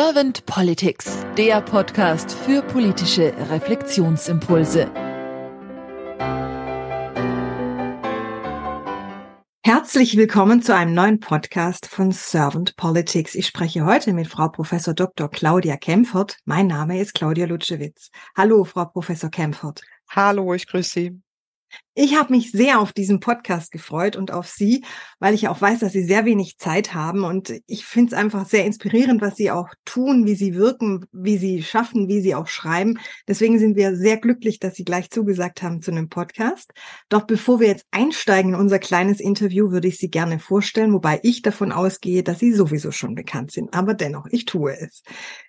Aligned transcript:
Servant 0.00 0.46
Politics, 0.46 1.26
der 1.36 1.60
Podcast 1.60 2.30
für 2.30 2.62
politische 2.62 3.34
Reflexionsimpulse. 3.50 4.88
Herzlich 9.64 10.16
willkommen 10.16 10.62
zu 10.62 10.72
einem 10.72 10.94
neuen 10.94 11.18
Podcast 11.18 11.86
von 11.86 12.12
Servant 12.12 12.76
Politics. 12.76 13.34
Ich 13.34 13.48
spreche 13.48 13.84
heute 13.84 14.12
mit 14.12 14.28
Frau 14.28 14.48
Professor 14.48 14.94
Dr. 14.94 15.28
Claudia 15.28 15.76
Kempfert. 15.76 16.36
Mein 16.44 16.68
Name 16.68 17.00
ist 17.00 17.14
Claudia 17.14 17.46
Lutschewitz. 17.46 18.12
Hallo, 18.36 18.62
Frau 18.62 18.84
Professor 18.84 19.30
Kempfert. 19.30 19.80
Hallo, 20.10 20.54
ich 20.54 20.68
grüße 20.68 20.90
Sie. 20.90 21.20
Ich 22.00 22.16
habe 22.16 22.32
mich 22.32 22.52
sehr 22.52 22.78
auf 22.78 22.92
diesen 22.92 23.18
Podcast 23.18 23.72
gefreut 23.72 24.14
und 24.14 24.30
auf 24.30 24.46
Sie, 24.46 24.84
weil 25.18 25.34
ich 25.34 25.48
auch 25.48 25.60
weiß, 25.60 25.80
dass 25.80 25.90
Sie 25.90 26.04
sehr 26.04 26.24
wenig 26.24 26.56
Zeit 26.56 26.94
haben. 26.94 27.24
Und 27.24 27.60
ich 27.66 27.86
finde 27.86 28.14
es 28.14 28.16
einfach 28.16 28.46
sehr 28.46 28.64
inspirierend, 28.64 29.20
was 29.20 29.34
Sie 29.34 29.50
auch 29.50 29.66
tun, 29.84 30.24
wie 30.24 30.36
Sie 30.36 30.54
wirken, 30.54 31.06
wie 31.10 31.38
Sie 31.38 31.60
schaffen, 31.60 32.06
wie 32.06 32.20
Sie 32.20 32.36
auch 32.36 32.46
schreiben. 32.46 33.00
Deswegen 33.26 33.58
sind 33.58 33.74
wir 33.74 33.96
sehr 33.96 34.16
glücklich, 34.16 34.60
dass 34.60 34.76
Sie 34.76 34.84
gleich 34.84 35.10
zugesagt 35.10 35.60
haben 35.60 35.82
zu 35.82 35.90
einem 35.90 36.08
Podcast. 36.08 36.70
Doch 37.08 37.22
bevor 37.22 37.58
wir 37.58 37.66
jetzt 37.66 37.86
einsteigen 37.90 38.54
in 38.54 38.60
unser 38.60 38.78
kleines 38.78 39.18
Interview, 39.18 39.72
würde 39.72 39.88
ich 39.88 39.98
Sie 39.98 40.08
gerne 40.08 40.38
vorstellen, 40.38 40.92
wobei 40.92 41.18
ich 41.24 41.42
davon 41.42 41.72
ausgehe, 41.72 42.22
dass 42.22 42.38
Sie 42.38 42.52
sowieso 42.52 42.92
schon 42.92 43.16
bekannt 43.16 43.50
sind. 43.50 43.74
Aber 43.74 43.94
dennoch, 43.94 44.26
ich 44.30 44.44
tue 44.44 44.78
es. 44.78 45.02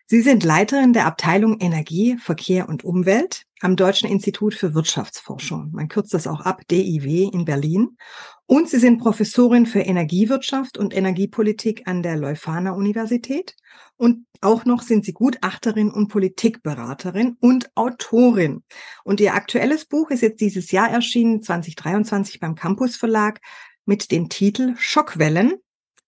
Sie 0.07 0.21
sind 0.21 0.43
Leiterin 0.43 0.93
der 0.93 1.05
Abteilung 1.05 1.59
Energie, 1.59 2.17
Verkehr 2.17 2.67
und 2.67 2.83
Umwelt 2.83 3.45
am 3.61 3.75
Deutschen 3.75 4.09
Institut 4.09 4.55
für 4.55 4.73
Wirtschaftsforschung. 4.73 5.69
Man 5.71 5.87
kürzt 5.87 6.13
das 6.13 6.25
auch 6.25 6.38
ab, 6.41 6.67
DIW 6.69 7.29
in 7.33 7.45
Berlin. 7.45 7.97
Und 8.45 8.69
Sie 8.69 8.79
sind 8.79 8.97
Professorin 8.97 9.65
für 9.65 9.81
Energiewirtschaft 9.81 10.77
und 10.77 10.95
Energiepolitik 10.95 11.87
an 11.87 12.01
der 12.01 12.17
Leuphana 12.17 12.71
Universität. 12.71 13.55
Und 13.95 14.25
auch 14.41 14.65
noch 14.65 14.81
sind 14.81 15.05
Sie 15.05 15.13
Gutachterin 15.13 15.91
und 15.91 16.07
Politikberaterin 16.07 17.37
und 17.39 17.69
Autorin. 17.75 18.63
Und 19.03 19.19
Ihr 19.19 19.35
aktuelles 19.35 19.85
Buch 19.85 20.09
ist 20.09 20.21
jetzt 20.21 20.41
dieses 20.41 20.71
Jahr 20.71 20.89
erschienen, 20.89 21.43
2023 21.43 22.39
beim 22.39 22.55
Campus 22.55 22.95
Verlag, 22.95 23.39
mit 23.85 24.11
dem 24.11 24.29
Titel 24.29 24.75
Schockwellen, 24.77 25.53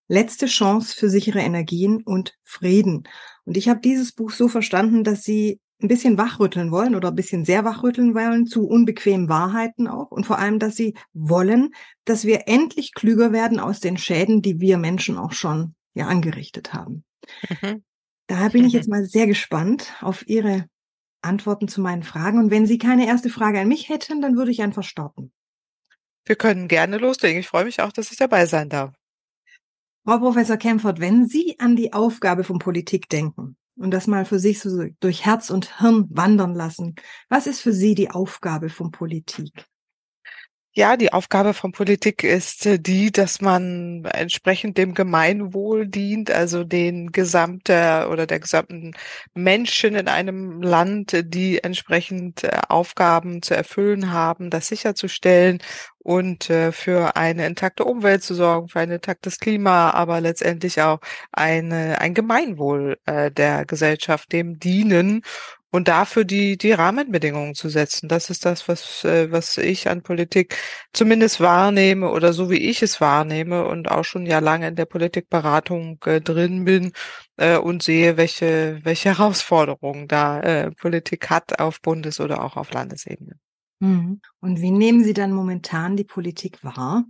letzte 0.07 0.45
Chance 0.45 0.95
für 0.95 1.09
sichere 1.09 1.39
Energien 1.39 2.03
und 2.03 2.37
Frieden. 2.43 3.03
Und 3.45 3.57
ich 3.57 3.69
habe 3.69 3.81
dieses 3.81 4.11
Buch 4.11 4.31
so 4.31 4.47
verstanden, 4.47 5.03
dass 5.03 5.23
sie 5.23 5.59
ein 5.83 5.87
bisschen 5.87 6.17
wachrütteln 6.17 6.71
wollen 6.71 6.95
oder 6.95 7.09
ein 7.09 7.15
bisschen 7.15 7.45
sehr 7.45 7.65
wachrütteln 7.65 8.13
wollen 8.15 8.45
zu 8.45 8.67
unbequemen 8.67 9.29
Wahrheiten 9.29 9.87
auch 9.87 10.11
und 10.11 10.25
vor 10.25 10.39
allem, 10.39 10.59
dass 10.59 10.75
sie 10.75 10.95
wollen, 11.13 11.73
dass 12.05 12.25
wir 12.25 12.47
endlich 12.47 12.93
klüger 12.93 13.31
werden 13.31 13.59
aus 13.59 13.79
den 13.79 13.97
Schäden, 13.97 14.41
die 14.41 14.59
wir 14.59 14.77
Menschen 14.77 15.17
auch 15.17 15.33
schon 15.33 15.75
ja 15.93 16.07
angerichtet 16.07 16.73
haben. 16.73 17.03
Mhm. 17.49 17.83
Daher 18.27 18.49
bin 18.49 18.65
ich 18.65 18.73
jetzt 18.73 18.87
mhm. 18.87 18.97
mal 18.97 19.05
sehr 19.05 19.27
gespannt 19.27 19.93
auf 20.01 20.27
Ihre 20.27 20.67
Antworten 21.21 21.67
zu 21.67 21.81
meinen 21.81 22.03
Fragen. 22.03 22.39
Und 22.39 22.49
wenn 22.49 22.65
Sie 22.65 22.77
keine 22.77 23.07
erste 23.07 23.29
Frage 23.29 23.59
an 23.59 23.67
mich 23.67 23.89
hätten, 23.89 24.21
dann 24.21 24.37
würde 24.37 24.51
ich 24.51 24.61
einfach 24.61 24.83
starten. 24.83 25.31
Wir 26.25 26.35
können 26.35 26.67
gerne 26.67 26.97
loslegen. 26.97 27.39
Ich 27.39 27.47
freue 27.47 27.65
mich 27.65 27.81
auch, 27.81 27.91
dass 27.91 28.11
ich 28.11 28.17
dabei 28.17 28.45
sein 28.45 28.69
darf. 28.69 28.93
Frau 30.05 30.17
Professor 30.17 30.57
Kempfert, 30.57 30.99
wenn 30.99 31.27
Sie 31.27 31.59
an 31.59 31.75
die 31.75 31.93
Aufgabe 31.93 32.43
von 32.43 32.57
Politik 32.57 33.09
denken 33.09 33.57
und 33.81 33.91
das 33.91 34.07
mal 34.07 34.25
für 34.25 34.39
sich 34.39 34.59
so 34.59 34.85
durch 34.99 35.25
Herz 35.25 35.49
und 35.49 35.79
Hirn 35.79 36.07
wandern 36.09 36.53
lassen, 36.53 36.95
was 37.29 37.47
ist 37.47 37.61
für 37.61 37.73
Sie 37.73 37.95
die 37.95 38.11
Aufgabe 38.11 38.69
von 38.69 38.91
Politik? 38.91 39.70
Ja, 40.73 40.95
die 40.95 41.11
Aufgabe 41.11 41.53
von 41.53 41.73
Politik 41.73 42.23
ist 42.23 42.65
äh, 42.65 42.79
die, 42.79 43.11
dass 43.11 43.41
man 43.41 44.05
entsprechend 44.05 44.77
dem 44.77 44.93
Gemeinwohl 44.93 45.85
dient, 45.85 46.31
also 46.31 46.63
den 46.63 47.11
gesamten 47.11 48.05
oder 48.07 48.25
der 48.25 48.39
gesamten 48.39 48.93
Menschen 49.33 49.95
in 49.95 50.07
einem 50.07 50.61
Land, 50.61 51.25
die 51.25 51.61
entsprechend 51.61 52.45
äh, 52.45 52.57
Aufgaben 52.69 53.41
zu 53.41 53.53
erfüllen 53.53 54.13
haben, 54.13 54.49
das 54.49 54.67
sicherzustellen 54.67 55.59
und 55.99 56.49
äh, 56.49 56.71
für 56.71 57.17
eine 57.17 57.45
intakte 57.47 57.83
Umwelt 57.83 58.23
zu 58.23 58.33
sorgen, 58.33 58.69
für 58.69 58.79
ein 58.79 58.91
intaktes 58.91 59.39
Klima, 59.39 59.89
aber 59.91 60.21
letztendlich 60.21 60.81
auch 60.81 60.99
eine, 61.33 61.99
ein 61.99 62.13
Gemeinwohl 62.13 62.97
der 63.05 63.65
Gesellschaft 63.65 64.31
dem 64.31 64.57
dienen 64.59 65.23
und 65.71 65.87
dafür 65.87 66.25
die, 66.25 66.57
die 66.57 66.73
Rahmenbedingungen 66.73 67.55
zu 67.55 67.69
setzen. 67.69 68.09
Das 68.09 68.29
ist 68.29 68.45
das, 68.45 68.67
was, 68.67 69.03
äh, 69.05 69.31
was 69.31 69.57
ich 69.57 69.89
an 69.89 70.03
Politik 70.03 70.55
zumindest 70.93 71.39
wahrnehme 71.39 72.11
oder 72.11 72.33
so 72.33 72.49
wie 72.49 72.57
ich 72.57 72.83
es 72.83 73.01
wahrnehme 73.01 73.65
und 73.65 73.89
auch 73.89 74.03
schon 74.03 74.25
ja 74.25 74.39
lange 74.39 74.67
in 74.67 74.75
der 74.75 74.85
Politikberatung 74.85 75.97
äh, 76.05 76.21
drin 76.21 76.65
bin 76.65 76.91
äh, 77.37 77.57
und 77.57 77.81
sehe, 77.83 78.17
welche, 78.17 78.79
welche 78.83 79.09
Herausforderungen 79.17 80.07
da 80.07 80.41
äh, 80.41 80.71
Politik 80.71 81.29
hat 81.29 81.59
auf 81.59 81.81
Bundes- 81.81 82.19
oder 82.19 82.43
auch 82.43 82.57
auf 82.57 82.71
Landesebene. 82.71 83.39
Mhm. 83.79 84.21
Und 84.41 84.61
wie 84.61 84.71
nehmen 84.71 85.03
Sie 85.03 85.13
dann 85.13 85.31
momentan 85.31 85.95
die 85.95 86.03
Politik 86.03 86.63
wahr? 86.63 87.05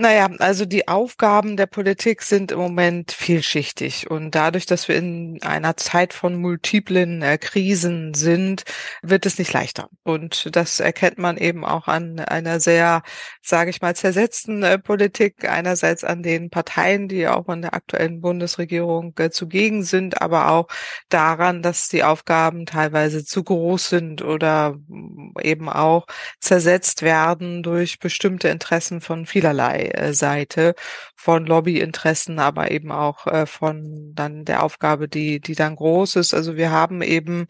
Naja, 0.00 0.28
also 0.38 0.64
die 0.64 0.86
Aufgaben 0.86 1.56
der 1.56 1.66
Politik 1.66 2.22
sind 2.22 2.52
im 2.52 2.58
Moment 2.60 3.10
vielschichtig 3.10 4.08
und 4.08 4.32
dadurch, 4.36 4.64
dass 4.64 4.86
wir 4.86 4.94
in 4.94 5.42
einer 5.42 5.76
Zeit 5.76 6.12
von 6.12 6.36
multiplen 6.36 7.20
äh, 7.20 7.36
Krisen 7.36 8.14
sind, 8.14 8.62
wird 9.02 9.26
es 9.26 9.38
nicht 9.40 9.52
leichter. 9.52 9.88
Und 10.04 10.54
das 10.54 10.78
erkennt 10.78 11.18
man 11.18 11.36
eben 11.36 11.64
auch 11.64 11.88
an 11.88 12.20
einer 12.20 12.60
sehr, 12.60 13.02
sage 13.42 13.70
ich 13.70 13.80
mal, 13.82 13.96
zersetzten 13.96 14.62
äh, 14.62 14.78
Politik. 14.78 15.48
Einerseits 15.48 16.04
an 16.04 16.22
den 16.22 16.48
Parteien, 16.48 17.08
die 17.08 17.26
auch 17.26 17.48
in 17.48 17.62
der 17.62 17.74
aktuellen 17.74 18.20
Bundesregierung 18.20 19.14
äh, 19.18 19.30
zugegen 19.30 19.82
sind, 19.82 20.22
aber 20.22 20.52
auch 20.52 20.68
daran, 21.08 21.60
dass 21.60 21.88
die 21.88 22.04
Aufgaben 22.04 22.66
teilweise 22.66 23.24
zu 23.24 23.42
groß 23.42 23.88
sind 23.88 24.22
oder 24.22 24.76
mm, 24.86 25.32
eben 25.42 25.68
auch 25.68 26.06
zersetzt 26.38 27.02
werden 27.02 27.64
durch 27.64 27.98
bestimmte 27.98 28.46
Interessen 28.48 29.00
von 29.00 29.26
vielerlei 29.26 29.87
Seite 30.12 30.74
von 31.20 31.46
Lobbyinteressen, 31.46 32.38
aber 32.38 32.70
eben 32.70 32.92
auch 32.92 33.26
äh, 33.26 33.44
von 33.46 34.12
dann 34.14 34.44
der 34.44 34.62
Aufgabe, 34.62 35.08
die, 35.08 35.40
die 35.40 35.56
dann 35.56 35.74
groß 35.74 36.16
ist. 36.16 36.32
Also 36.32 36.56
wir 36.56 36.70
haben 36.70 37.02
eben 37.02 37.46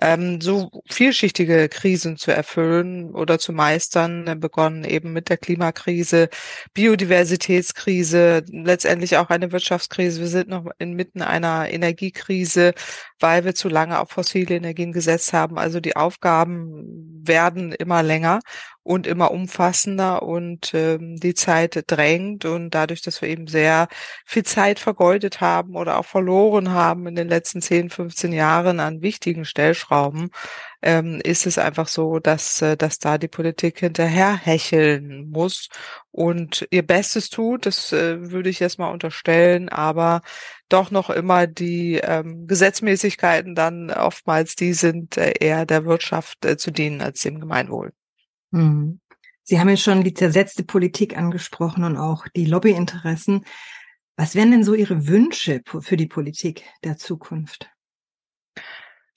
ähm, 0.00 0.40
so 0.40 0.82
vielschichtige 0.90 1.68
Krisen 1.68 2.16
zu 2.16 2.32
erfüllen 2.32 3.14
oder 3.14 3.38
zu 3.38 3.52
meistern, 3.52 4.26
äh, 4.26 4.34
begonnen 4.34 4.84
eben 4.84 5.12
mit 5.12 5.28
der 5.28 5.36
Klimakrise, 5.36 6.30
Biodiversitätskrise, 6.74 8.42
letztendlich 8.50 9.16
auch 9.16 9.30
eine 9.30 9.52
Wirtschaftskrise. 9.52 10.20
Wir 10.20 10.28
sind 10.28 10.48
noch 10.48 10.66
inmitten 10.78 11.22
einer 11.22 11.70
Energiekrise, 11.70 12.74
weil 13.20 13.44
wir 13.44 13.54
zu 13.54 13.68
lange 13.68 14.00
auf 14.00 14.10
fossile 14.10 14.56
Energien 14.56 14.92
gesetzt 14.92 15.32
haben. 15.32 15.58
Also 15.58 15.78
die 15.80 15.96
Aufgaben 15.96 17.22
werden 17.24 17.72
immer 17.72 18.02
länger 18.02 18.40
und 18.82 19.06
immer 19.06 19.30
umfassender 19.30 20.22
und 20.22 20.72
ähm, 20.74 21.16
die 21.16 21.34
Zeit 21.34 21.84
drängt 21.86 22.44
und 22.44 22.70
dadurch, 22.70 23.02
dass 23.02 23.22
wir 23.22 23.28
eben 23.28 23.46
sehr 23.46 23.88
viel 24.26 24.42
Zeit 24.44 24.78
vergeudet 24.78 25.40
haben 25.40 25.76
oder 25.76 25.98
auch 25.98 26.06
verloren 26.06 26.70
haben 26.70 27.06
in 27.06 27.14
den 27.14 27.28
letzten 27.28 27.62
10, 27.62 27.90
15 27.90 28.32
Jahren 28.32 28.80
an 28.80 29.02
wichtigen 29.02 29.44
Stellschrauben, 29.44 30.30
ähm, 30.82 31.20
ist 31.22 31.46
es 31.46 31.58
einfach 31.58 31.88
so, 31.88 32.18
dass, 32.18 32.60
äh, 32.62 32.76
dass 32.76 32.98
da 32.98 33.18
die 33.18 33.28
Politik 33.28 33.78
hinterher 33.80 34.36
hecheln 34.36 35.30
muss 35.30 35.68
und 36.10 36.66
ihr 36.70 36.86
Bestes 36.86 37.30
tut. 37.30 37.66
Das 37.66 37.92
äh, 37.92 38.30
würde 38.32 38.50
ich 38.50 38.60
jetzt 38.60 38.78
mal 38.78 38.90
unterstellen, 38.90 39.68
aber 39.68 40.22
doch 40.68 40.90
noch 40.90 41.10
immer 41.10 41.46
die 41.46 42.00
ähm, 42.02 42.46
Gesetzmäßigkeiten 42.46 43.54
dann 43.54 43.90
oftmals 43.90 44.56
die 44.56 44.72
sind, 44.72 45.16
äh, 45.16 45.34
eher 45.40 45.66
der 45.66 45.84
Wirtschaft 45.84 46.44
äh, 46.44 46.56
zu 46.56 46.70
dienen 46.70 47.00
als 47.00 47.20
dem 47.22 47.40
Gemeinwohl. 47.40 47.92
Mhm. 48.52 49.00
Sie 49.42 49.58
haben 49.58 49.68
ja 49.68 49.76
schon 49.76 50.04
die 50.04 50.14
zersetzte 50.14 50.62
Politik 50.62 51.16
angesprochen 51.16 51.82
und 51.82 51.96
auch 51.96 52.28
die 52.28 52.44
Lobbyinteressen. 52.44 53.44
Was 54.16 54.34
wären 54.34 54.52
denn 54.52 54.62
so 54.62 54.74
Ihre 54.74 55.08
Wünsche 55.08 55.62
für 55.66 55.96
die 55.96 56.06
Politik 56.06 56.64
der 56.84 56.96
Zukunft? 56.96 57.70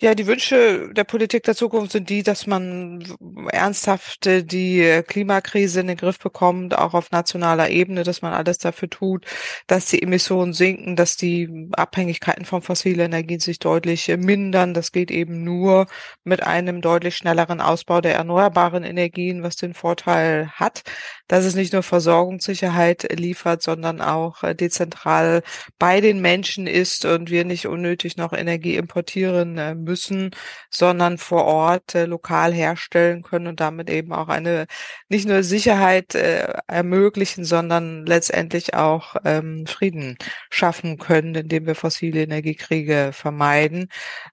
Ja, 0.02 0.14
die 0.14 0.28
Wünsche 0.28 0.92
der 0.94 1.06
Politik 1.06 1.44
der 1.44 1.56
Zukunft 1.56 1.94
sind 1.94 2.10
die, 2.10 2.22
dass 2.22 2.48
man 2.48 3.02
ernsthaft 3.50 4.26
die 4.26 5.02
Klimakrise 5.08 5.80
in 5.80 5.88
den 5.88 5.96
Griff 5.96 6.20
bekommt, 6.20 6.78
auch 6.78 6.94
auf 6.94 7.12
nationaler 7.12 7.70
Ebene, 7.70 8.04
dass 8.04 8.22
man 8.22 8.34
alles 8.34 8.58
dafür 8.58 8.90
tut, 8.90 9.26
dass 9.68 9.86
die 9.86 10.02
Emissionen 10.02 10.52
sinken, 10.52 10.98
dass 10.98 11.16
die 11.16 11.70
Abhängigkeiten 11.72 12.44
von 12.44 12.62
fossilen 12.62 13.06
Energien 13.06 13.40
sich 13.40 13.58
deutlich 13.58 14.10
mindern. 14.18 14.74
Das 14.74 14.92
geht 14.92 15.12
eben 15.12 15.46
nur 15.46 15.88
mit 16.26 16.44
einem 16.44 16.82
deutlich 16.82 17.16
schnelleren 17.16 17.62
Ausbau 17.62 18.02
der 18.02 18.16
erneuerbaren 18.16 18.84
Energien, 18.84 19.44
was 19.44 19.56
den 19.56 19.74
Vorteil 19.74 20.50
hat, 20.56 20.84
dass 21.30 21.46
es 21.46 21.56
nicht 21.56 21.72
nur 21.72 21.84
Versorgungssicherheit 21.84 23.08
liefert, 23.18 23.62
sondern 23.62 24.02
auch 24.02 24.44
dezentral 24.56 25.42
bei 25.80 26.02
den 26.02 26.20
Menschen 26.20 26.68
ist 26.68 27.06
und 27.06 27.30
wir 27.30 27.46
nicht 27.46 27.66
unnötig 27.68 28.18
noch 28.18 28.34
Energie 28.34 28.76
importieren 28.76 29.85
müssen, 29.86 30.32
sondern 30.70 31.18
vor 31.18 31.46
Ort 31.46 31.96
äh, 31.96 32.06
lokal 32.06 32.54
herstellen 32.54 33.24
können 33.24 33.48
und 33.48 33.60
damit 33.62 33.90
eben 33.90 34.12
auch 34.14 34.28
eine 34.28 34.66
nicht 35.10 35.28
nur 35.28 35.44
Sicherheit 35.44 36.16
äh, 36.16 36.54
ermöglichen, 36.68 37.46
sondern 37.46 38.06
letztendlich 38.06 38.74
auch 38.74 39.16
ähm, 39.24 39.66
Frieden 39.68 40.18
schaffen 40.50 40.98
können, 40.98 41.36
indem 41.36 41.66
wir 41.68 41.76
fossile 41.76 42.24
Energiekriege 42.24 43.12
vermeiden. 43.14 43.88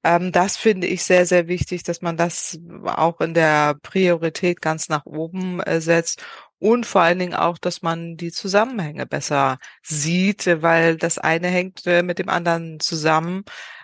Ähm, 0.05 0.33
das 0.33 0.57
finde 0.57 0.89
ich 0.89 1.05
sehr, 1.05 1.27
sehr 1.27 1.47
wichtig, 1.49 1.85
dass 1.85 2.03
man 2.03 2.17
das 2.17 2.59
auch 2.85 3.21
in 3.21 3.35
der 3.35 3.75
Priorität 3.83 4.61
ganz 4.61 4.89
nach 4.89 5.07
oben 5.07 5.61
äh, 5.61 5.81
setzt 5.81 6.23
und 6.63 6.87
vor 6.87 7.01
allen 7.03 7.19
Dingen 7.19 7.35
auch, 7.35 7.59
dass 7.59 7.83
man 7.83 8.17
die 8.17 8.31
Zusammenhänge 8.31 9.05
besser 9.05 9.59
sieht, 9.83 10.47
weil 10.63 10.97
das 10.97 11.19
eine 11.19 11.49
hängt 11.49 11.85
äh, 11.89 12.05
mit 12.05 12.21
dem 12.21 12.29
anderen 12.29 12.79
zusammen. 12.79 13.43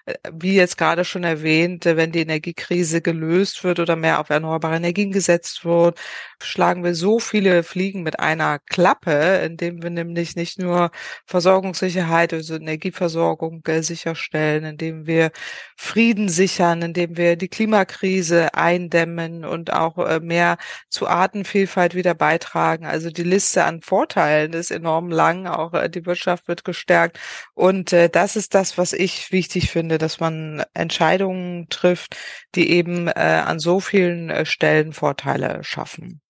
Äh, 0.09 0.15
wie 0.33 0.55
jetzt 0.55 0.79
gerade 0.79 1.05
schon 1.05 1.25
erwähnt, 1.25 1.87
äh, 1.87 1.97
wenn 1.97 2.13
die 2.13 2.21
Energiekrise 2.21 3.01
gelöst 3.03 3.65
wird 3.65 3.79
oder 3.81 3.97
mehr 3.97 4.21
auf 4.21 4.31
erneuerbare 4.31 4.77
Energien 4.77 5.13
gesetzt 5.13 5.65
wird, 5.65 6.01
schlagen 6.43 6.85
wir 6.85 6.95
so 6.95 7.19
viele 7.19 7.63
Fliegen 7.63 8.03
mit 8.03 8.21
einer 8.21 8.59
Klappe, 8.59 9.43
indem 9.45 9.83
wir 9.83 9.91
nämlich 9.91 10.37
nicht 10.37 10.59
nur 10.59 10.91
Versorgungssicherheit, 11.27 12.33
also 12.33 12.55
Energieversorgung 12.57 13.63
sicherstellen, 13.81 14.65
indem 14.65 15.07
wir 15.07 15.31
Frieden 15.77 16.29
sichern, 16.29 16.83
indem 16.83 17.17
wir 17.17 17.37
die 17.37 17.49
Klimakrise 17.49 18.55
eindämmen 18.55 19.45
und 19.45 19.73
auch 19.73 20.21
mehr 20.21 20.59
zu 20.89 21.09
Artenvielfalt 21.09 21.95
wieder 21.95 22.15
beitragen. 22.15 22.87
Also 22.87 23.11
die 23.11 23.25
Liste 23.25 23.65
an 23.65 23.83
Vorteilen 23.83 24.53
ist 24.53 24.71
enorm 24.71 25.11
lang, 25.11 25.47
auch 25.47 25.73
die 25.89 26.07
Wirtschaft 26.07 26.49
wird 26.49 26.65
gestärkt. 26.65 27.19
Und 27.55 27.93
das 27.93 28.37
ist 28.37 28.55
das, 28.55 28.79
was 28.79 28.93
ich 28.93 29.33
wichtig 29.33 29.71
finde, 29.71 29.98
dass 29.99 30.21
man 30.21 30.65
Entscheidungen 30.75 31.69
trifft, 31.69 32.17
die 32.55 32.71
eben 32.71 33.09
äh, 33.09 33.43
an 33.45 33.59
so 33.59 33.81
vielen 33.81 34.31
äh, 34.31 34.47
Stellen 34.47 34.93
Vorteile 34.93 35.63
schaffen. 35.63 36.21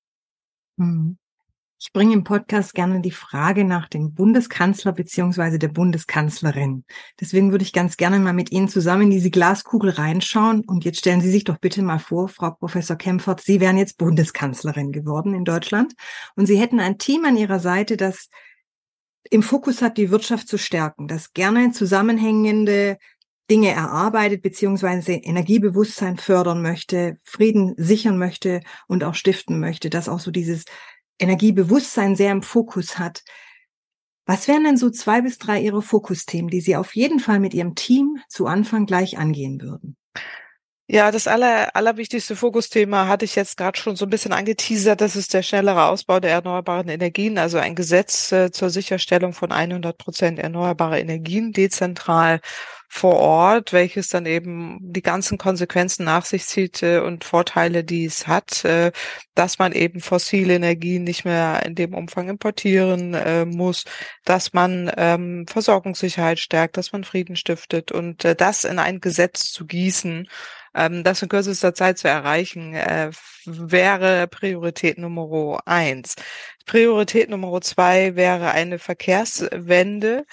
Mhm. 0.77 1.19
Ich 1.81 1.93
bringe 1.93 2.13
im 2.13 2.25
Podcast 2.25 2.75
gerne 2.75 3.01
die 3.01 3.13
Frage 3.13 3.65
nach 3.65 3.89
dem 3.89 4.13
Bundeskanzler 4.13 4.91
beziehungsweise 4.91 5.61
der 5.61 5.69
Bundeskanzlerin. 5.69 6.85
Deswegen 7.21 7.53
würde 7.53 7.63
ich 7.63 7.73
ganz 7.73 7.97
gerne 7.97 8.19
mal 8.19 8.33
mit 8.33 8.51
Ihnen 8.51 8.69
zusammen 8.69 9.03
in 9.03 9.11
diese 9.11 9.31
Glaskugel 9.31 9.91
reinschauen. 9.91 10.63
Und 10.63 10.85
jetzt 10.85 10.99
stellen 10.99 11.21
Sie 11.21 11.31
sich 11.31 11.45
doch 11.45 11.59
bitte 11.59 11.83
mal 11.83 12.01
vor, 12.01 12.29
Frau 12.29 12.51
Professor 12.51 12.97
Kempfert, 12.97 13.43
Sie 13.43 13.61
wären 13.61 13.79
jetzt 13.79 13.97
Bundeskanzlerin 13.97 14.91
geworden 14.91 15.35
in 15.35 15.45
Deutschland 15.45 15.95
und 16.35 16.47
Sie 16.47 16.59
hätten 16.59 16.81
ein 16.81 16.99
Team 16.99 17.25
an 17.25 17.37
Ihrer 17.37 17.61
Seite, 17.61 17.97
das 17.97 18.29
im 19.31 19.45
Fokus 19.45 19.81
hat, 19.81 19.99
die 19.99 20.11
Wirtschaft 20.11 20.49
zu 20.49 20.59
stärken, 20.59 21.07
das 21.07 21.33
gerne 21.33 21.71
zusammenhängende 21.71 22.99
Dinge 23.51 23.71
erarbeitet 23.71 24.43
beziehungsweise 24.43 25.13
Energiebewusstsein 25.13 26.19
fördern 26.19 26.63
möchte, 26.63 27.19
Frieden 27.23 27.75
sichern 27.77 28.19
möchte 28.19 28.61
und 28.87 29.05
auch 29.05 29.15
stiften 29.15 29.59
möchte, 29.59 29.91
dass 29.91 30.09
auch 30.09 30.21
so 30.21 30.31
dieses 30.31 30.65
Energiebewusstsein 31.19 32.15
sehr 32.15 32.33
im 32.33 32.43
Fokus 32.43 32.99
hat. 32.99 33.23
Was 34.27 34.47
wären 34.47 34.65
denn 34.65 34.77
so 34.77 34.91
zwei 34.91 35.23
bis 35.23 35.39
drei 35.39 35.61
Ihre 35.61 35.81
Fokusthemen, 35.81 36.51
die 36.51 36.61
Sie 36.61 36.77
auf 36.77 36.95
jeden 36.95 37.19
Fall 37.19 37.41
mit 37.41 37.55
Ihrem 37.55 37.75
Team 37.75 38.19
zu 38.29 38.47
Anfang 38.47 38.85
gleich 38.85 39.17
angehen 39.17 39.61
würden? 39.63 39.97
Ja, 40.91 41.11
das 41.11 41.27
aller, 41.27 41.77
allerwichtigste 41.77 42.35
Fokusthema 42.35 43.09
hatte 43.09 43.27
ich 43.27 43.35
jetzt 43.35 43.59
gerade 43.59 43.79
schon 43.79 43.95
so 43.95 44.07
ein 44.07 44.11
bisschen 44.11 44.33
angeteasert. 44.33 45.03
Das 45.03 45.17
ist 45.17 45.35
der 45.35 45.43
schnellere 45.43 45.85
Ausbau 45.89 46.19
der 46.19 46.31
erneuerbaren 46.31 46.89
Energien, 46.89 47.37
also 47.37 47.59
ein 47.59 47.75
Gesetz 47.75 48.33
äh, 48.33 48.51
zur 48.53 48.71
Sicherstellung 48.71 49.35
von 49.35 49.53
100 49.53 49.99
Prozent 49.99 50.39
erneuerbare 50.39 50.99
Energien 50.99 51.53
dezentral 51.53 52.41
vor 52.89 53.17
Ort, 53.17 53.75
welches 53.75 54.09
dann 54.09 54.25
eben 54.25 54.79
die 54.81 55.03
ganzen 55.03 55.37
Konsequenzen 55.37 56.05
nach 56.05 56.25
sich 56.25 56.47
zieht 56.47 56.83
äh, 56.83 57.01
und 57.01 57.25
Vorteile, 57.25 57.85
die 57.85 58.07
es 58.07 58.27
hat, 58.27 58.65
äh, 58.65 58.91
dass 59.35 59.59
man 59.59 59.73
eben 59.73 60.01
fossile 60.01 60.55
Energien 60.55 61.05
nicht 61.05 61.27
mehr 61.27 61.67
in 61.67 61.75
dem 61.75 61.93
Umfang 61.93 62.31
importieren 62.31 63.13
äh, 63.13 63.45
muss, 63.45 63.85
dass 64.25 64.55
man 64.55 64.91
ähm, 64.97 65.47
Versorgungssicherheit 65.49 66.39
stärkt, 66.39 66.79
dass 66.79 66.93
man 66.93 67.05
Frieden 67.05 67.37
stiftet 67.37 67.93
und 67.93 68.25
äh, 68.25 68.35
das 68.35 68.65
in 68.65 68.79
ein 68.79 69.01
Gesetz 69.01 69.53
zu 69.53 69.67
gießen, 69.67 70.27
ähm, 70.79 71.05
das 71.05 71.23
in 71.23 71.29
kürzester 71.29 71.75
Zeit 71.75 71.99
zu 71.99 72.09
erreichen, 72.09 72.75
äh, 72.75 73.11
wäre 73.45 74.29
Priorität 74.29 74.99
Nummer 74.99 75.61
eins. 75.67 76.15
Priorität 76.67 77.31
Nummer 77.31 77.61
zwei 77.61 78.15
wäre 78.17 78.53
eine 78.53 78.79
Verkehrswende, 78.79 80.25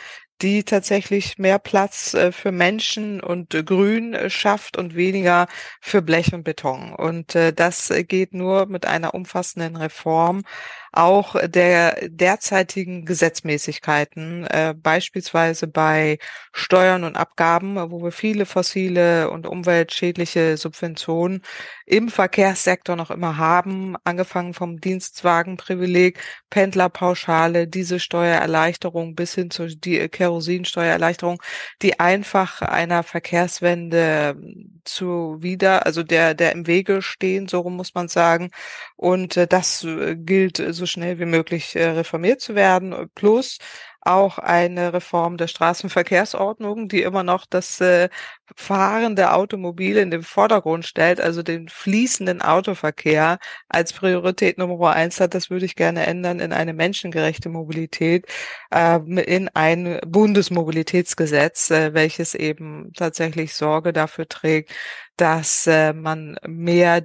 die 0.42 0.64
tatsächlich 0.64 1.38
mehr 1.38 1.60
Platz 1.60 2.14
äh, 2.14 2.32
für 2.32 2.52
Menschen 2.52 3.22
und 3.22 3.54
äh, 3.54 3.64
Grün 3.64 4.14
äh, 4.14 4.30
schafft 4.30 4.78
und 4.78 4.96
weniger 4.96 5.48
für 5.82 6.02
Blech 6.02 6.34
und 6.34 6.44
Beton. 6.44 6.94
Und 6.94 7.36
das 7.36 7.92
geht 8.08 8.34
nur 8.34 8.66
mit 8.68 8.86
einer 8.86 9.14
umfassenden 9.14 9.76
Reform 9.76 10.44
auch 10.96 11.36
der 11.48 12.10
derzeitigen 12.10 13.06
Gesetzmäßigkeiten, 13.06 14.46
äh, 14.46 14.74
beispielsweise 14.76 15.68
bei 15.68 16.18
Steuern 16.54 17.04
und 17.04 17.18
Abgaben, 17.18 17.76
wo 17.92 18.04
wir 18.04 18.12
viele 18.12 18.46
fossile 18.46 19.30
und 19.30 19.48
umweltschädliche 19.48 20.58
Subventionen 20.58 21.42
im 21.86 22.10
Verkehrssektor 22.10 22.96
noch 22.96 23.12
immer 23.12 23.38
haben, 23.38 23.96
angefangen 24.04 24.54
vom 24.54 24.80
Dienstwagenprivileg, 24.80 26.20
Pendlerpauschale, 26.50 27.68
diese 27.68 28.00
Steuererleichterung 28.00 29.16
bis 29.16 29.36
hin 29.36 29.52
zur 29.52 29.68
die 29.68 30.08
Kerosinsteuererleichterung, 30.10 31.42
die 31.82 32.00
einfach 32.00 32.62
einer 32.62 33.04
Verkehrswende 33.04 34.36
zuwider, 34.86 35.86
also 35.86 36.04
der, 36.04 36.34
der 36.34 36.52
im 36.54 36.68
Wege 36.68 37.02
stehen, 37.02 37.48
so 37.48 37.64
muss 37.70 37.94
man 37.96 38.08
sagen. 38.08 38.52
Und 38.96 39.38
äh, 39.38 39.48
das 39.48 39.84
äh, 39.84 40.16
gilt 40.16 40.64
so 40.70 40.86
schnell 40.86 41.20
wie 41.20 41.26
möglich 41.26 41.76
äh, 41.76 41.90
reformiert 41.90 42.42
zu 42.42 42.56
werden. 42.56 43.10
Plus 43.16 43.60
auch 44.06 44.38
eine 44.38 44.94
Reform 44.94 45.38
der 45.38 45.48
Straßenverkehrsordnung, 45.48 46.88
die 46.88 47.02
immer 47.02 47.24
noch 47.24 47.46
das 47.46 47.82
äh, 47.82 48.10
fahrende 48.56 49.34
Automobil 49.34 49.98
in 49.98 50.12
den 50.12 50.24
Vordergrund 50.24 50.86
stellt, 50.86 51.20
also 51.20 51.42
den 51.44 51.68
fließenden 51.70 52.42
Autoverkehr 52.42 53.40
als 53.70 53.94
Priorität 53.94 54.58
Nummer 54.58 54.94
eins 54.94 55.20
hat. 55.20 55.34
Das 55.34 55.50
würde 55.50 55.66
ich 55.66 55.76
gerne 55.76 56.06
ändern 56.06 56.40
in 56.40 56.54
eine 56.54 56.74
menschengerechte 56.74 57.50
Mobilität, 57.50 58.28
äh, 58.72 59.00
in 59.24 59.50
ein 59.50 60.00
Bundesmobilitätsgesetz, 60.06 61.72
äh, 61.72 61.94
welches 61.94 62.36
eben 62.36 62.92
tatsächlich 62.94 63.54
Sorge 63.56 63.94
dafür 63.94 64.28
trägt, 64.28 64.72
dass 65.18 65.68
äh, 65.68 65.94
man 65.94 66.38
mehr 66.48 67.04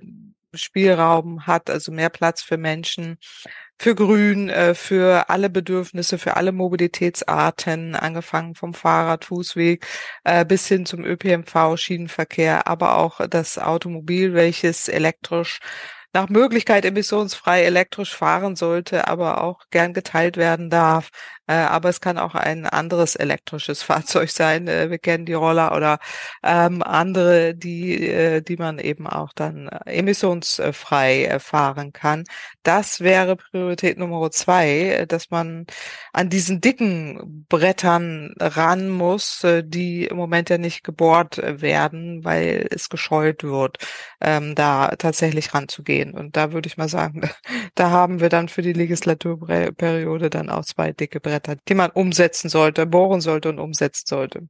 Spielraum 0.55 1.47
hat, 1.47 1.71
also 1.71 1.93
mehr 1.93 2.11
Platz 2.11 2.43
für 2.43 2.57
Menschen, 2.57 3.19
für 3.79 3.95
Grün, 3.95 4.49
äh, 4.51 4.75
für 4.75 5.31
alle 5.31 5.51
Bedürfnisse, 5.51 6.19
für 6.19 6.37
alle 6.37 6.53
Mobilitätsarten, 6.53 7.95
angefangen 7.95 8.55
vom 8.55 8.75
Fahrrad, 8.75 9.25
Fußweg 9.25 9.87
äh, 10.25 10.45
bis 10.45 10.67
hin 10.69 10.87
zum 10.87 11.05
ÖPNV, 11.05 11.77
Schienenverkehr, 11.77 12.67
aber 12.67 12.99
auch 12.99 13.27
das 13.29 13.59
Automobil, 13.59 14.35
welches 14.35 14.89
elektrisch 14.89 15.61
nach 16.13 16.29
Möglichkeit 16.29 16.85
emissionsfrei 16.85 17.63
elektrisch 17.63 18.15
fahren 18.17 18.57
sollte, 18.57 19.07
aber 19.09 19.43
auch 19.45 19.61
gern 19.71 19.93
geteilt 19.95 20.37
werden 20.37 20.69
darf. 20.71 21.11
Äh, 21.51 21.55
aber 21.55 21.89
es 21.89 22.01
kann 22.01 22.17
auch 22.19 22.35
ein 22.37 22.65
anderes 22.67 23.17
elektrisches 23.17 23.83
Fahrzeug 23.91 24.31
sein. 24.31 24.69
Äh, 24.69 24.91
wir 24.91 24.99
kennen 24.99 25.27
die 25.27 25.33
Roller 25.35 25.75
oder 25.77 25.99
ähm, 26.45 26.83
andere, 26.83 27.55
die, 27.57 28.07
äh, 28.09 28.41
die 28.43 28.57
man 28.57 28.79
eben 28.79 29.07
auch 29.09 29.33
dann 29.33 29.69
emissionsfrei 29.87 31.39
fahren 31.41 31.93
kann. 31.93 32.25
Das 32.63 33.01
wäre 33.01 33.37
Priorität 33.37 33.99
Nummer 33.99 34.31
zwei, 34.31 35.07
dass 35.09 35.31
man 35.31 35.67
an 36.13 36.29
diesen 36.29 36.61
dicken 36.61 37.47
Brettern 37.49 38.35
ran 38.39 38.89
muss, 38.89 39.45
die 39.65 40.05
im 40.07 40.17
Moment 40.17 40.51
ja 40.51 40.59
nicht 40.59 40.85
gebohrt 40.85 41.41
werden, 41.43 42.25
weil 42.25 42.67
es 42.71 42.89
gescheut 42.89 43.43
wird, 43.43 43.79
ähm, 44.21 44.55
da 44.55 44.89
tatsächlich 44.99 45.55
ranzugehen. 45.55 46.15
Und 46.15 46.37
da 46.37 46.53
würde 46.53 46.69
ich 46.69 46.77
mal 46.77 46.89
sagen, 46.89 47.23
da 47.75 47.91
haben 47.91 48.21
wir 48.21 48.29
dann 48.29 48.49
für 48.49 48.63
die 48.63 48.73
Legislaturperiode 48.73 50.31
dann 50.31 50.51
auch 50.51 50.65
zwei 50.65 50.93
dicke 50.93 51.21
Bretter 51.21 51.40
hat, 51.49 51.59
die 51.69 51.75
man 51.75 51.91
umsetzen 51.91 52.49
sollte, 52.49 52.87
bohren 52.87 53.21
sollte 53.21 53.49
und 53.49 53.59
umsetzen 53.59 54.07
sollte. 54.07 54.49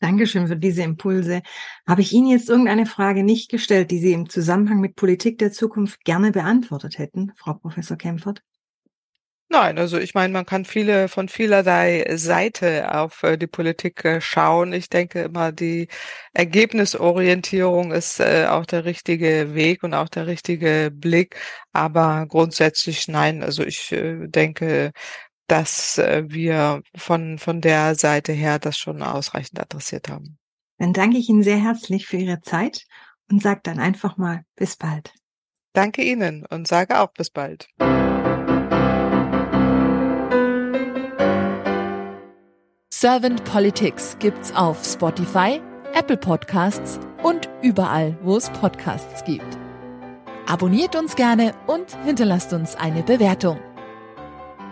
Dankeschön 0.00 0.46
für 0.46 0.56
diese 0.56 0.82
Impulse. 0.82 1.42
Habe 1.86 2.02
ich 2.02 2.12
Ihnen 2.12 2.28
jetzt 2.28 2.48
irgendeine 2.48 2.86
Frage 2.86 3.24
nicht 3.24 3.50
gestellt, 3.50 3.90
die 3.90 3.98
Sie 3.98 4.12
im 4.12 4.28
Zusammenhang 4.28 4.80
mit 4.80 4.94
Politik 4.94 5.38
der 5.38 5.50
Zukunft 5.50 6.04
gerne 6.04 6.30
beantwortet 6.30 6.98
hätten, 6.98 7.32
Frau 7.36 7.54
Professor 7.54 7.96
Kempfert? 7.96 8.42
Nein, 9.50 9.78
also 9.78 9.98
ich 9.98 10.14
meine, 10.14 10.30
man 10.30 10.44
kann 10.44 10.66
viele 10.66 11.08
von 11.08 11.28
vielerlei 11.30 12.04
Seite 12.16 12.94
auf 12.94 13.22
äh, 13.22 13.38
die 13.38 13.46
Politik 13.46 14.04
äh, 14.04 14.20
schauen. 14.20 14.74
Ich 14.74 14.90
denke 14.90 15.22
immer, 15.22 15.52
die 15.52 15.88
Ergebnisorientierung 16.34 17.92
ist 17.92 18.20
äh, 18.20 18.46
auch 18.46 18.66
der 18.66 18.84
richtige 18.84 19.54
Weg 19.54 19.82
und 19.84 19.94
auch 19.94 20.10
der 20.10 20.26
richtige 20.26 20.90
Blick. 20.92 21.36
Aber 21.72 22.26
grundsätzlich 22.28 23.08
nein. 23.08 23.42
Also 23.42 23.62
ich 23.64 23.88
denke, 23.90 24.92
dass 25.48 25.98
äh, 25.98 26.24
wir 26.28 26.82
von, 26.94 27.38
von 27.38 27.60
der 27.60 27.96
Seite 27.96 28.32
her 28.32 28.58
das 28.58 28.78
schon 28.78 29.02
ausreichend 29.02 29.58
adressiert 29.58 30.08
haben. 30.08 30.38
Dann 30.78 30.92
danke 30.92 31.18
ich 31.18 31.28
Ihnen 31.28 31.42
sehr 31.42 31.58
herzlich 31.58 32.06
für 32.06 32.18
Ihre 32.18 32.40
Zeit 32.40 32.86
und 33.28 33.42
sage 33.42 33.60
dann 33.64 33.80
einfach 33.80 34.16
mal 34.16 34.44
bis 34.54 34.76
bald. 34.76 35.12
Danke 35.72 36.02
Ihnen 36.02 36.46
und 36.46 36.68
sage 36.68 37.00
auch 37.00 37.12
bis 37.12 37.30
bald. 37.30 37.68
Servant 42.92 43.44
Politics 43.44 44.16
gibt's 44.18 44.52
auf 44.54 44.84
Spotify, 44.84 45.60
Apple 45.94 46.16
Podcasts 46.16 46.98
und 47.22 47.48
überall, 47.62 48.18
wo 48.22 48.36
es 48.36 48.50
Podcasts 48.50 49.24
gibt. 49.24 49.58
Abonniert 50.46 50.96
uns 50.96 51.14
gerne 51.14 51.54
und 51.66 51.96
hinterlasst 52.04 52.52
uns 52.52 52.74
eine 52.74 53.02
Bewertung. 53.02 53.60